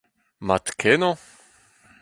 Mat 0.47 0.67
kennañ! 0.79 1.15